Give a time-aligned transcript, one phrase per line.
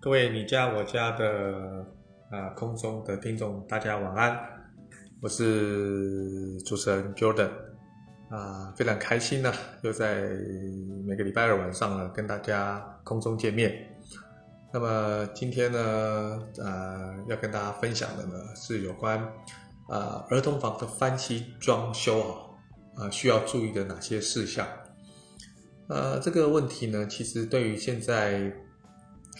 [0.00, 1.84] 各位你家我家的
[2.30, 4.38] 啊空中的听众，大家晚安，
[5.20, 7.50] 我是主持人 Jordan
[8.30, 10.22] 啊，非常开心呢、又在
[11.04, 13.74] 每个礼拜二晚上呢跟大家空中见面。
[14.72, 19.20] 那么今天呢，呃，要跟大家分享的呢是有关
[19.88, 22.20] 啊儿童房的翻新装修
[22.94, 24.64] 啊，啊需要注意的哪些事项。
[25.88, 28.52] 呃，这个问题呢，其实对于现在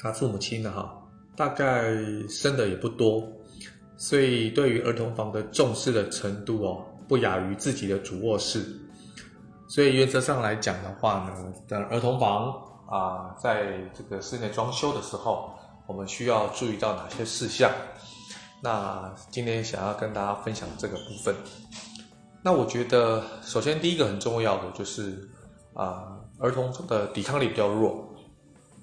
[0.00, 0.96] 他父母亲呢，哈，
[1.36, 1.92] 大概
[2.28, 3.26] 生的也不多，
[3.96, 8.64] 所以对于儿童房的重视的程度哦，不亚于自己的主卧室。
[9.68, 12.54] 所以原则上来讲的话呢，的儿童房
[12.88, 15.50] 啊，在这个室内装修的时候，
[15.86, 17.70] 我们需要注意到哪些事项？
[18.62, 21.34] 那今天想要跟大家分享这个部分。
[22.42, 25.28] 那我觉得，首先第一个很重要的就是
[25.74, 26.14] 啊。
[26.40, 28.14] 儿童的抵抗力比较弱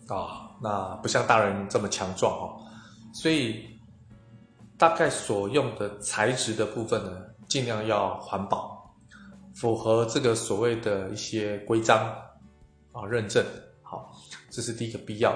[0.10, 2.62] 啊，那不像大人这么强壮哦，
[3.14, 3.66] 所以
[4.78, 7.12] 大概所用的材质的部分呢，
[7.48, 8.94] 尽量要环保，
[9.56, 12.00] 符合这个所谓的一些规章
[12.92, 13.46] 啊认证。
[13.82, 14.12] 好，
[14.50, 15.36] 这是第一个必要。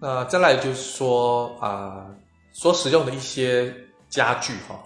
[0.00, 2.06] 那再来就是说啊，
[2.52, 3.74] 所使用的一些
[4.08, 4.80] 家具哈，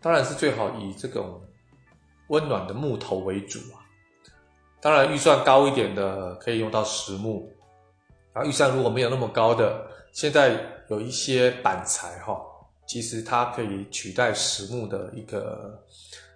[0.00, 1.40] 当然是最好以这种
[2.28, 3.82] 温暖的木头为主啊。
[4.80, 7.50] 当然，预算高一点的可以用到实木，
[8.34, 12.36] 然后预算如果没有那么高的，现在有一些板材哈，
[12.86, 15.80] 其实它可以取代实木的一个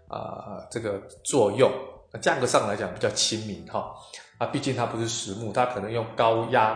[0.06, 1.70] 啊、这个作用，
[2.12, 3.92] 那价格上来讲比较亲民哈，
[4.38, 6.69] 啊毕竟它不是实木，它可能用高压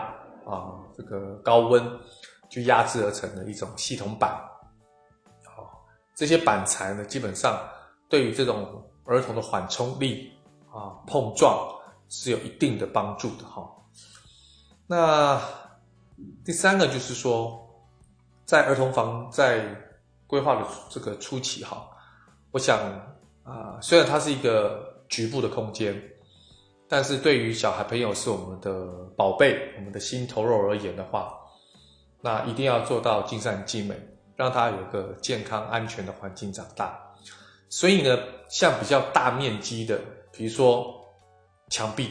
[0.44, 1.82] 啊这个高温
[2.50, 4.30] 去压制而成的一种系统板，
[5.46, 7.58] 好，这些板材呢，基本上
[8.08, 10.30] 对于这种儿童的缓冲力。
[10.74, 11.68] 啊，碰撞
[12.08, 13.70] 是有一定的帮助的哈。
[14.92, 15.40] 那
[16.44, 17.66] 第三个就是说，
[18.44, 19.64] 在儿童房在
[20.26, 21.88] 规划的这个初期哈，
[22.50, 22.78] 我想
[23.42, 25.98] 啊，虽然它是一个局部的空间，
[26.90, 28.86] 但是对于小孩朋友是我们的
[29.16, 31.38] 宝贝，我们的心头肉而言的话，
[32.20, 33.98] 那一定要做到尽善尽美，
[34.36, 37.00] 让他有个健康安全的环境长大。
[37.70, 38.18] 所以呢，
[38.50, 39.98] 像比较大面积的。
[40.30, 40.94] 比如说
[41.70, 42.10] 墙壁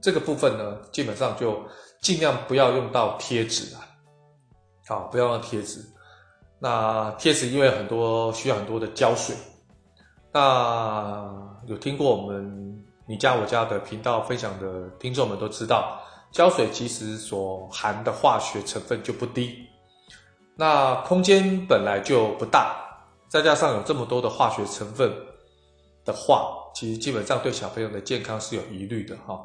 [0.00, 1.60] 这个部分呢，基本上就
[2.00, 3.86] 尽量不要用到贴纸啊，
[4.88, 5.84] 好，不要用贴纸。
[6.58, 9.36] 那贴纸因为很多需要很多的胶水，
[10.32, 11.30] 那
[11.66, 16.00] 有听过我们你家我家的频道分享的听众们都知道，
[16.30, 19.66] 胶水其实所含的化学成分就不低。
[20.56, 22.76] 那空间本来就不大，
[23.28, 25.12] 再加上有这么多的化学成分
[26.04, 26.56] 的话。
[26.72, 29.44] 其实基本上对小朋友的健康是有疑虑的哈，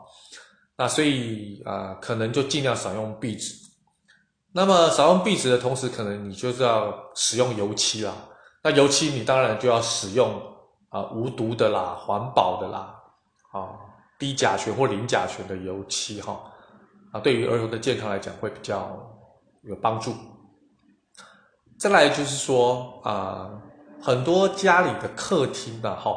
[0.78, 3.56] 那所以啊、可能就尽量少用壁纸。
[4.52, 8.13] 那么少用壁纸的同时，可能你就是要使用油漆啦。
[8.63, 10.41] 那油漆你当然就要使用
[10.90, 12.96] 啊、无毒的啦、环保的啦，
[13.52, 13.69] 啊
[14.18, 16.52] 低甲醛或零甲醛的油漆哈。
[17.12, 18.97] 啊，对于儿童的健康来讲会比较
[19.64, 20.14] 有帮助。
[21.78, 23.50] 再来就是说啊、
[24.02, 26.12] 很多家里的客厅吧哈。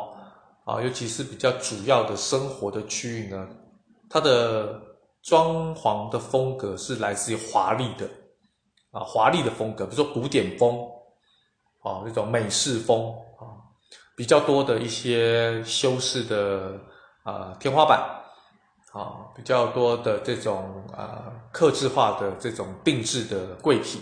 [0.64, 3.48] 啊，尤其是比较主要的生活的区域呢，
[4.10, 4.80] 它的
[5.22, 8.08] 装潢的风格是来自于华丽的，
[8.90, 10.78] 啊，华丽的风格，比如说古典风，
[11.82, 13.60] 啊，那种美式风，啊，
[14.16, 16.80] 比较多的一些修饰的
[17.24, 18.00] 啊天花板，
[18.92, 24.00] 啊，比较多的这种啊刻制化的这种定制的柜体，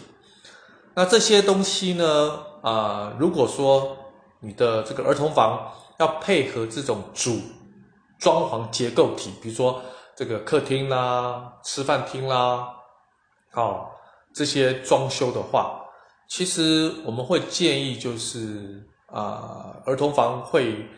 [0.94, 3.96] 那这些东西呢，啊，如果说
[4.40, 7.40] 你的这个儿童房，要配合这种主
[8.18, 9.82] 装潢结构体，比如说
[10.16, 12.74] 这个客厅啦、吃饭厅啦，
[13.52, 13.86] 哦，
[14.34, 15.84] 这些装修的话，
[16.26, 20.88] 其实我们会建议就是啊、呃，儿童房会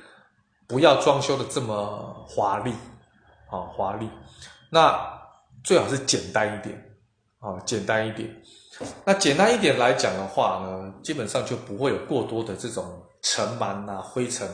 [0.69, 2.71] 不要装修的这么华丽，
[3.51, 4.09] 啊、哦，华丽，
[4.71, 4.97] 那
[5.65, 6.77] 最好是简单一点，
[7.41, 8.31] 啊、哦，简单一点。
[9.05, 14.49] 那简单一点来讲的话呢，基本上就不会有过多的这种尘螨呐、灰尘。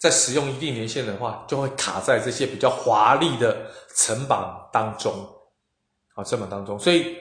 [0.00, 3.54] 在使用一定年限的话，就会卡在这些比较华丽的
[3.94, 4.42] 层板
[4.72, 5.12] 当中，
[6.14, 6.78] 啊，层板当中。
[6.78, 7.14] 所以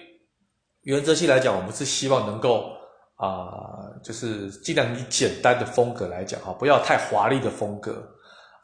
[0.83, 2.71] 原则性来讲，我们是希望能够
[3.15, 3.59] 啊、
[4.01, 8.01] 就是尽量以简单的风格来讲哈，不要太华丽的风格，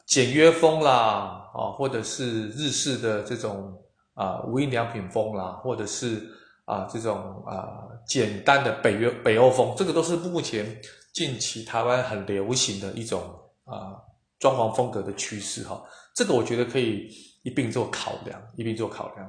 [0.08, 3.78] 简约风啦，啊，或者是日式的这种
[4.14, 6.26] 啊无印良品风啦，或者是
[6.64, 10.80] 啊这种啊简单的北约北欧风，这个都是目前
[11.14, 13.22] 近期台湾很流行的一种。
[13.66, 13.98] 啊，
[14.46, 15.84] 装潢风格的趋势哈，
[16.14, 17.10] 这个我觉得可以
[17.42, 19.28] 一并做考量，一并做考量。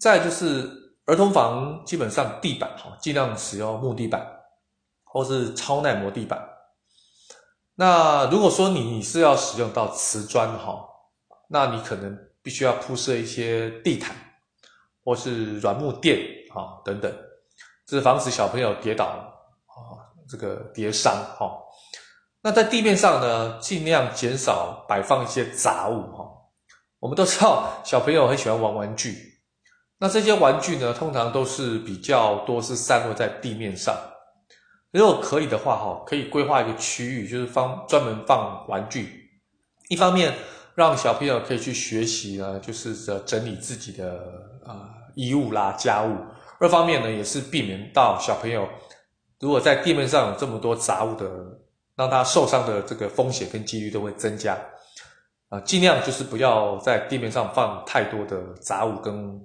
[0.00, 0.66] 再就是
[1.04, 4.26] 儿童房基本上地板哈，尽量使用木地板
[5.04, 6.48] 或是超耐磨地板。
[7.74, 10.82] 那如果说你是要使用到瓷砖哈，
[11.48, 14.16] 那你可能必须要铺设一些地毯
[15.04, 16.18] 或是软木垫
[16.54, 17.14] 啊等等，
[17.84, 21.58] 这是防止小朋友跌倒啊，这个跌伤哈。
[22.42, 26.28] 那在地面上呢，尽量减少摆放一些杂物哈。
[26.98, 29.16] 我们都知道小朋友很喜欢玩玩具。
[29.98, 33.96] 那这些玩具呢，通常都是比较多是散落在地面上。
[34.90, 39.30] 如果可以的话，哈，可以规划一个区域，就是放专门放玩具。
[39.88, 40.34] 一方面
[40.74, 44.18] 让小朋友可以去学习呢，就是整理自己的
[44.66, 46.16] 啊衣物啦、家务；
[46.58, 48.68] 二方面呢，也是避免到小朋友
[49.38, 51.28] 如果在地面上有这么多杂物的，
[52.02, 54.58] 让他受伤的这个风险跟几率都会增加。
[55.48, 59.40] 啊，尽量就是不要在地面上放太多的杂物跟。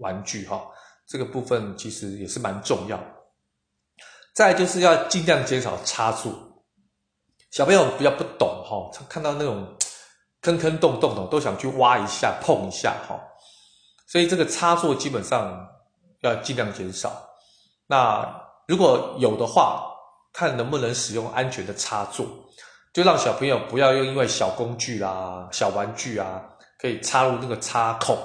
[0.00, 0.58] 玩具哈，
[1.06, 2.98] 这个部分其实也是蛮重要。
[4.34, 6.32] 再就是要尽量减少插座，
[7.50, 9.76] 小朋友比较不懂哈，看到那种
[10.40, 13.20] 坑坑洞洞的都想去挖一下碰一下哈，
[14.06, 15.68] 所以这个插座基本上
[16.22, 17.12] 要尽量减少。
[17.86, 18.26] 那
[18.66, 19.89] 如果有的话，
[20.32, 22.26] 看能不能使用安全的插座，
[22.92, 26.42] 就让小朋友不要用因为小工具啦、小玩具啊，
[26.78, 28.16] 可以插入那个插孔。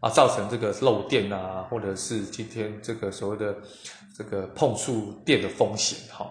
[0.00, 3.56] 啊，造成这个漏电啊，或者是今天这个所谓的
[4.14, 6.30] 这个碰触电的风险哈。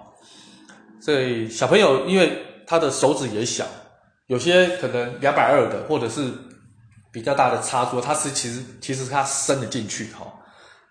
[1.01, 2.38] 所以小朋友因为
[2.68, 3.65] 他的手指也小，
[4.27, 6.31] 有些可能两百二的或者是
[7.12, 10.31] 比较大的插座，它是其实其实它伸得进去哈。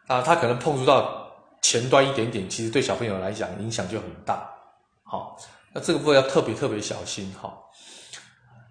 [0.09, 1.22] 啊，它可能碰触到
[1.63, 4.47] 前端一点点，其实对小朋友来讲影响就很大。
[5.05, 5.37] 好，
[5.73, 7.53] 那这个部分要特别特别小心哈。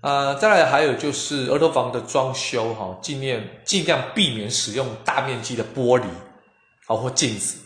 [0.02, 6.04] 呃，再来还有就是儿童房的装修哈，尽量尽量避免使用大面积的玻璃，
[6.88, 7.60] 包括镜子，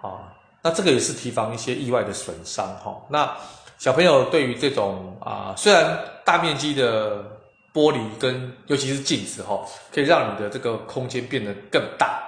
[0.00, 0.32] 啊，
[0.62, 2.96] 那这个也是提防一些意外的损伤哈。
[3.10, 3.36] 那
[3.78, 7.16] 小朋友对于这种啊，虽然大面积的
[7.74, 9.60] 玻璃跟尤其是镜子哈，
[9.92, 12.22] 可以让你的这个空间变得更大，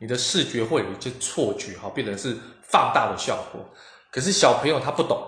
[0.00, 3.60] 你的视觉会有一些错觉哈，变成是放大的效果。
[4.10, 5.20] 可是小朋友他不懂。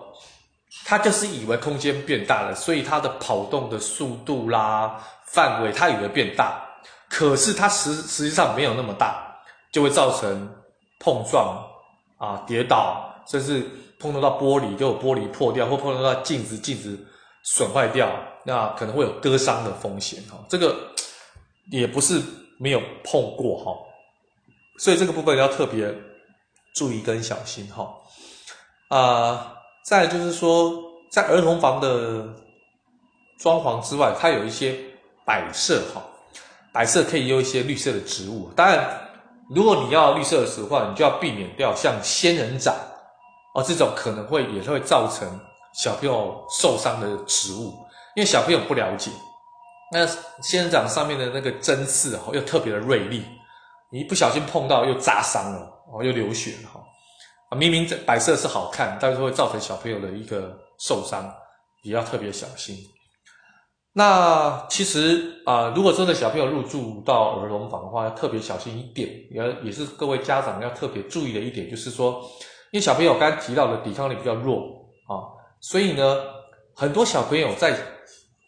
[0.84, 6.64] 他就是以为空间变大了，所以他的跑动的速度啦、范围，他以为变大，
[7.08, 9.36] 可是他实实际上没有那么大，
[9.72, 10.48] 就会造成
[11.00, 11.60] 碰撞
[12.18, 13.68] 啊、跌倒，甚至
[13.98, 16.96] 碰撞到玻璃，就有玻璃破掉，或碰撞到镜子，镜子
[17.42, 18.08] 损坏掉，
[18.44, 20.38] 那可能会有割伤的风险哈。
[20.48, 20.74] 这个
[21.72, 22.22] 也不是
[22.58, 23.72] 没有碰过哈，
[24.80, 25.94] 所以这个部分要特别
[26.74, 27.94] 注意跟小心哈
[28.88, 29.54] 啊。
[29.84, 30.72] 再就是说，
[31.10, 32.26] 在儿童房的
[33.38, 34.74] 装潢之外，它有一些
[35.26, 36.02] 摆设哈，
[36.72, 38.50] 摆设可以用一些绿色的植物。
[38.56, 39.08] 当然，
[39.54, 42.74] 如果你要绿色的话，你就要避免掉像仙人掌
[43.54, 45.28] 哦这种可能会也会造成
[45.74, 47.74] 小朋友受伤的植物，
[48.16, 49.10] 因为小朋友不了解，
[49.92, 50.06] 那
[50.42, 53.24] 仙人掌上面的那个针刺哦又特别的锐利，
[53.92, 55.60] 你一不小心碰到又扎伤了
[55.92, 56.80] 哦，又流血了哈。
[57.50, 61.28] 啊，明明这摆设是好看，但是会造成小朋友的一个受伤，
[61.82, 62.76] 也要特别小心。
[63.92, 72.22] 那其实啊、如果真的小朋友入住到儿童房的话，要特别小心一点，也也是各位家长要特别注意的一点，就是说，
[72.70, 74.60] 因为小朋友刚才提到的抵抗力比较弱
[75.08, 75.26] 啊，
[75.60, 76.18] 所以呢，
[76.76, 77.76] 很多小朋友在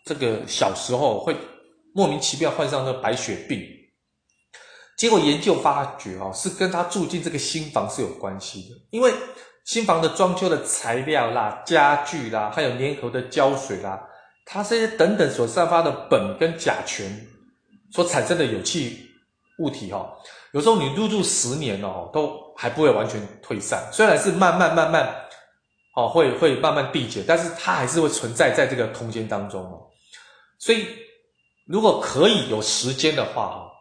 [0.07, 1.37] 这个小时候会
[1.93, 3.61] 莫名其妙患上那白血病。
[5.03, 8.77] 结果研究发觉，哦，是跟他住进这个新房是有关系的。
[8.91, 9.13] 因为
[9.65, 14.01] 新房的装修的材料啦、家具啦，还有粘合的胶水啦，
[14.45, 17.05] 它这些等等所散发的苯跟甲醛
[17.91, 18.97] 所产生的有机
[19.59, 20.09] 物体，哈，
[20.53, 23.83] 有时候你入住十年哦，都还不会完全退散。
[23.93, 25.13] 虽然是慢慢慢慢，
[25.97, 29.83] 哦，会会慢慢递减，但是它还是会存在在这个空间当中哦。
[30.61, 30.87] 所以，
[31.67, 33.72] 如果可以有时间的话，哈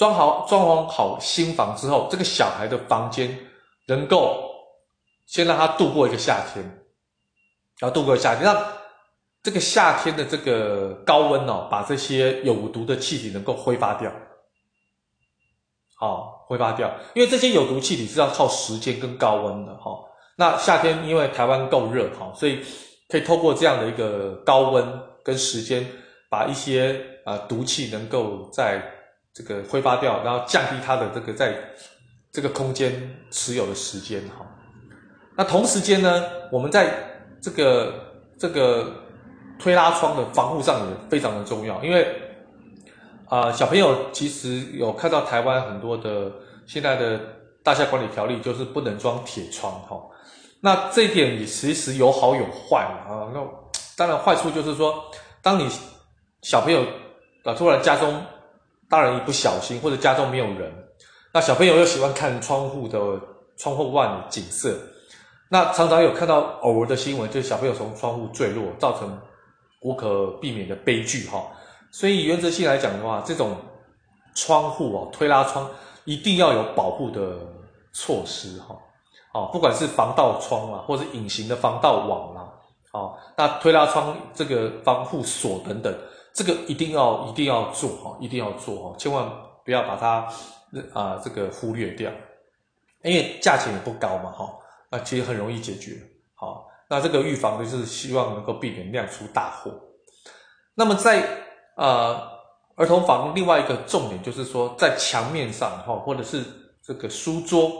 [0.00, 3.38] 装好装潢好新房之后，这个小孩的房间
[3.86, 4.50] 能够
[5.26, 6.64] 先让他度过一个夏天，
[7.78, 8.66] 然后度过夏天，让
[9.42, 14.10] 这个夏天的这个高温哦，把这些有毒的气体能够挥发掉，
[15.98, 19.90] 好挥发掉，因为这些有毒气体是要靠时间跟高温的哈。
[20.38, 22.64] 那夏天因为台湾够热哈，所以
[23.10, 24.82] 可以透过这样的一个高温
[25.22, 25.86] 跟时间，
[26.30, 28.82] 把一些呃毒气能够在
[29.32, 31.56] 这个挥发掉，然后降低它的这个在
[32.32, 34.46] 这个空间持有的时间哈。
[35.36, 36.92] 那同时间呢，我们在
[37.40, 37.94] 这个
[38.38, 38.92] 这个
[39.58, 42.06] 推拉窗的防护上也非常的重要，因为
[43.28, 46.32] 啊、小朋友其实有看到台湾很多的
[46.66, 47.20] 现在的
[47.62, 49.96] 大厦管理条例，就是不能装铁窗哈、
[50.60, 53.30] 那这一点也其实有好有坏啊。
[53.32, 53.40] 那
[53.96, 55.04] 当然坏处就是说，
[55.42, 55.68] 当你
[56.42, 56.82] 小朋友
[57.44, 58.20] 啊突然家中
[58.90, 60.70] 大人一不小心，或者家中没有人，
[61.32, 62.98] 那小朋友又喜欢看窗户的
[63.56, 64.76] 窗户外的景色，
[65.48, 69.16] 那常常有看到偶尔的新闻，就是小朋友从窗户坠落，造成
[69.82, 71.40] 无可避免的悲剧哈。
[71.92, 73.56] 所以原则性来讲的话，这种
[74.34, 75.70] 窗户哦，推拉窗
[76.04, 77.36] 一定要有保护的
[77.92, 78.76] 措施哈。
[79.32, 82.50] 哦，不管是防盗窗啊，或者隐形的防盗网啊，
[82.90, 85.94] 哦，那推拉窗这个防护锁等等，
[86.32, 89.30] 这个一定要一定要做哈，一定要做哈，千万
[89.64, 90.28] 不要把它
[90.92, 92.10] 啊这个忽略掉，
[93.02, 94.48] 因为价钱也不高嘛哈，
[94.90, 96.00] 那其实很容易解决。
[96.34, 99.72] 好，那这个预防就是希望能够避免酿出大祸。
[100.74, 101.22] 那么在
[101.76, 102.20] 呃，
[102.74, 106.44] 儿童房另外一个重点就是说，在墙面上哈，或者是
[106.82, 107.72] 这个书桌，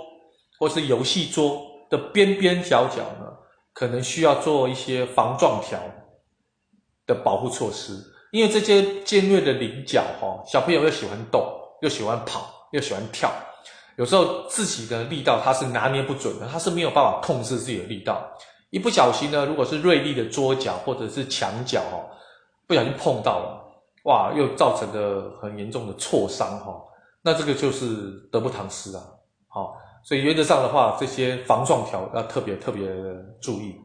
[0.59, 3.33] 或是游戏桌的边边角角呢，
[3.73, 5.79] 可能需要做一些防撞条
[7.07, 7.95] 的保护措施，
[8.33, 11.43] 因为这些尖锐的棱角哈，小朋友又喜欢动，
[11.83, 13.31] 又喜欢跑，又喜欢跳，
[13.97, 18.25] 有时候自己的力道他是拿捏不准的，他是没有办法控制自己的力道，
[18.71, 21.99] 一不小心呢，如果是锐利的桌角或者是墙角哈，
[22.67, 23.57] 不小心碰到了。
[24.05, 26.81] 哇，又造成了很严重的挫伤哈，
[27.21, 29.03] 那这个就是得不偿失啊。
[29.47, 32.89] 好，所以原则上的话，这些防撞条要特别特别
[33.43, 33.77] 注意。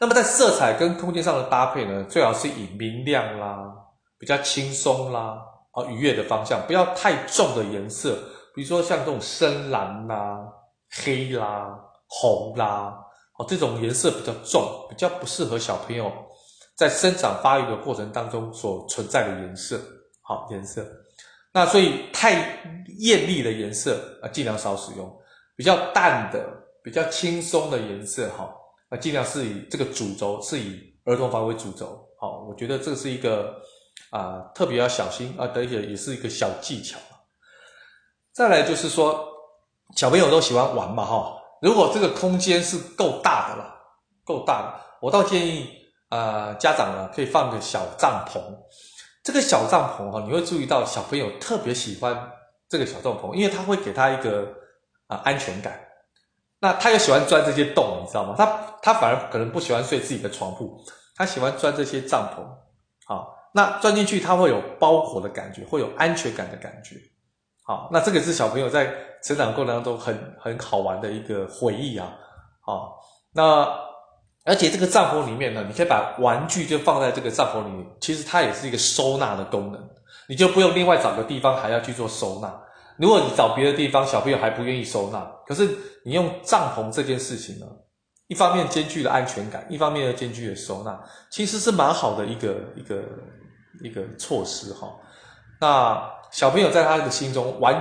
[0.00, 3.70] 那么在色彩跟空间上的搭配呢，最好是以明亮啦、
[4.18, 5.36] 比较轻松啦、
[5.72, 8.16] 啊愉悦的方向，不要太重的颜色，
[8.54, 10.38] 比如说像这种深蓝啦、
[11.04, 11.78] 黑啦、
[12.08, 12.98] 红啦，
[13.38, 16.10] 哦这种颜色比较重，比较不适合小朋友。
[16.76, 19.78] 在生长发育的过程当中所存在的颜色，
[20.22, 20.82] 好颜色，
[21.52, 22.32] 那所以太
[23.00, 25.14] 艳丽的颜色啊，尽量少使用。
[25.54, 26.42] 比较淡的、
[26.82, 28.50] 比较轻松的颜色，哈，
[28.90, 32.06] 啊，尽量是以这个主轴是以儿童房为主轴。
[32.18, 33.54] 好，我觉得这是一个
[34.10, 36.98] 啊特别要小心啊，而且也是一个小技巧。
[38.34, 39.26] 再来就是说，
[39.96, 43.74] 小朋友都喜欢玩嘛，哈，如果这个空间是够大的了，
[44.24, 45.78] 够大的，我倒建议。
[46.10, 48.40] 呃，家长呢可以放个小帐篷，
[49.22, 52.32] 这个小帐篷哈，你会注意到小朋友特别喜欢
[52.68, 54.52] 这个小帐篷，因为它会给他一个
[55.06, 55.80] 啊、安全感。
[56.60, 58.34] 那他又喜欢钻这些洞，你知道吗？
[58.36, 58.46] 他
[58.82, 60.78] 他反而可能不喜欢睡自己的床铺，
[61.16, 62.44] 他喜欢钻这些帐篷。
[63.06, 66.96] 好，那钻进去他会有包裹的感觉，会有安全感的感觉。
[67.64, 68.92] 好，那这个是小朋友在
[69.24, 72.12] 成长过程当中很很好玩的一个回忆啊。
[72.60, 72.98] 好，
[73.32, 73.90] 那。
[74.42, 79.90] 而且这个帐篷里面呢，你可以把玩具就放在这个帐篷里面，其实它也是一个收纳的功能，
[80.28, 82.48] 你就不用另外找个地方还要去做收纳。
[83.00, 85.68] 如果你找别的地方，小朋友还不愿意收纳，可是
[86.04, 87.66] 你用帐篷这件事情呢，
[88.28, 93.02] 一方面兼具了安全感，一方面又兼具了收纳，其实是蛮好的一个一个
[93.82, 94.94] 一个措施哈。
[95.60, 97.74] 那小朋友在他的心中玩，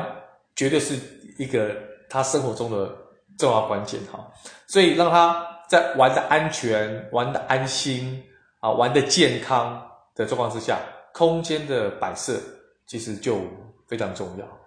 [0.55, 0.97] 绝对是
[1.37, 1.75] 一个
[2.09, 2.89] 他生活中的
[3.37, 4.25] 重要关键哈，
[4.67, 5.45] 所以让他。
[5.69, 8.23] 在玩的安全、玩的安心
[8.59, 9.79] 啊、玩的健康
[10.15, 10.79] 的状况之下，
[11.13, 12.39] 空间的摆设
[12.87, 13.41] 其实就
[13.87, 14.58] 非常重要。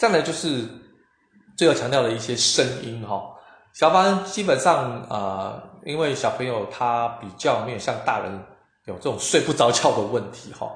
[0.00, 0.66] 再来就是
[1.58, 3.22] 最后强调的一些声音哈。
[3.74, 8.32] 小班基本上啊，因为小朋友他比较没有像大人
[8.86, 10.72] 有这种睡不着觉的问题哈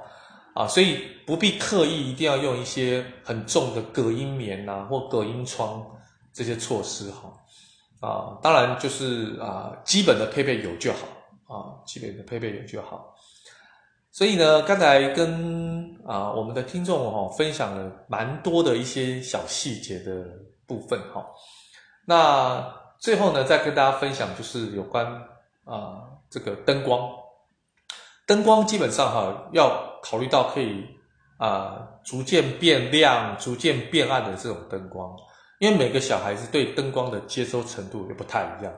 [0.55, 5.83] 啊，所以不必刻意一定要用一些很重的隔音棉呐或隔音窗
[6.35, 7.33] 这些措施哈。
[8.07, 10.99] 啊，当然就是啊，基本的配备有就好
[11.49, 13.15] 啊，基本的配备有就好。
[14.13, 20.25] 所以呢，刚才跟啊我们的听众哈、哦、分享了蛮多的一些小细节的
[20.67, 21.27] 部分哈、哦。
[22.07, 25.07] 那最后呢，再跟大家分享就是有关
[25.65, 27.11] 啊这个灯光，
[28.27, 30.85] 灯光基本上哈、要考虑到可以
[31.39, 35.15] 啊逐渐变亮、逐渐变暗的这种灯光。
[35.61, 38.73] 因为每个小孩子对灯光的接收程度也不太一样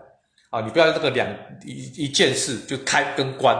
[0.50, 1.26] 啊，你不要这个两
[1.64, 3.56] 一一件事就开跟关，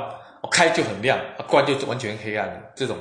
[0.51, 1.19] 开就很亮，
[1.49, 2.61] 关就完全黑暗了。
[2.77, 2.97] 这种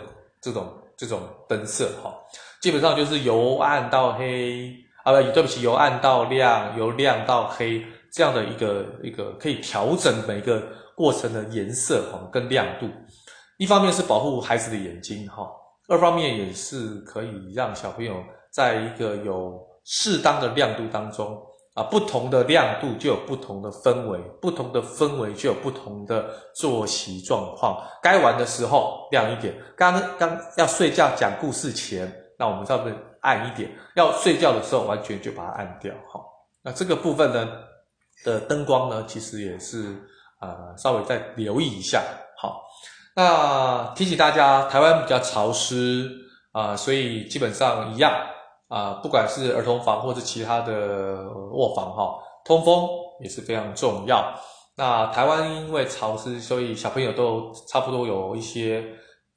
[0.45, 2.13] 这种这种灯色哈，
[2.61, 4.71] 基本上就是由暗到黑
[5.03, 7.83] 啊，不对不起，由暗到亮，由亮到黑
[8.13, 10.61] 这样的一个一个可以调整每个
[10.95, 12.87] 过程的颜色哈跟亮度。
[13.57, 15.49] 一方面是保护孩子的眼睛哈，
[15.87, 21.41] 二方面也是可以让小朋友在一个有适当的亮度当中
[21.75, 27.85] 啊，不同的亮度就有不同的氛围，不同的氛围就有不同的作息状况。
[28.01, 33.69] 该玩的时候亮一点，刚刚要睡觉讲故事前，那我们稍微暗一点。
[33.95, 35.93] 要睡觉的时候，完全就把它按掉。
[36.13, 36.23] 好，
[36.63, 37.45] 那这个部分呢
[38.23, 39.95] 的灯光呢，其实也是
[40.39, 42.01] 啊、呃，稍微再留意一下。
[42.37, 42.63] 好，
[43.17, 46.09] 那提醒大家，台湾比较潮湿
[46.53, 48.13] 啊、所以基本上一样。
[48.75, 52.85] 啊，不管是儿童房或者其他的卧房哈，通风
[53.21, 54.37] 也是非常重要。
[54.75, 58.83] 那台湾因为潮湿，所以小朋友都差不多有一些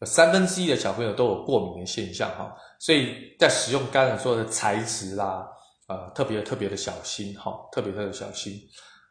[0.05, 5.47] 三分之一的小朋友都有过敏的现象哈，所以在使用刚才说的材质啦，
[5.87, 8.55] 呃，特别特别的小心哈，特别特别小心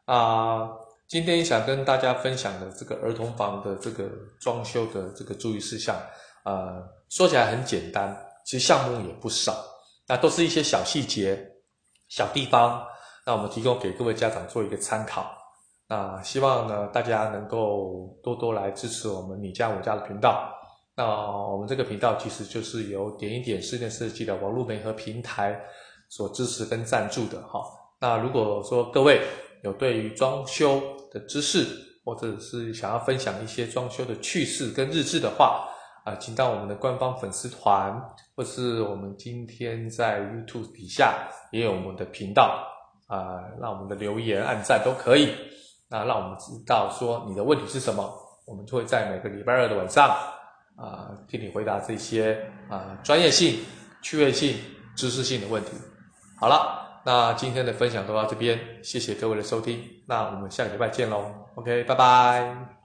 [0.04, 0.68] 啊。
[1.08, 4.04] 今天想跟大家分享的这个儿童房的这个
[4.42, 5.96] 装修的这个注意事项，
[6.44, 8.14] 呃，说起来很简单，
[8.46, 9.56] 其实项目也不少。
[10.08, 11.52] 那都是一些小细节、
[12.08, 12.86] 小地方，
[13.26, 15.36] 那我们提供给各位家长做一个参考。
[15.90, 20.54] 那希望呢，大家能够多多来支持我们你家我家的频道。
[20.96, 25.60] 那我们这个频道其实就是由点一点室内设计的网络媒合平台
[26.10, 27.62] 所支持跟赞助的哈。
[28.00, 29.22] 那如果说各位
[29.64, 31.66] 有对于装修的知识，
[32.04, 35.68] 或者是想要分享一些装修的趣事跟日志的话，
[36.08, 38.02] 啊，请到我们的官方粉丝团，
[38.34, 42.66] 或是我们今天在 YouTube 底下也有我们的频道
[43.08, 45.36] 啊，让我们的留言、按赞都可以。
[45.90, 48.10] 那让我们知道说你的问题是什么，
[48.46, 50.08] 我们就会在每个礼拜二的晚上
[50.78, 53.60] 啊，替你回答这些啊专业性、
[54.02, 54.56] 趣味性、
[54.96, 55.72] 知识性的问题。
[56.40, 61.26] 好了，那今天的分享都到这边，谢谢各位的收听，那我们下个礼拜见喽。
[61.56, 62.77] OK，拜拜。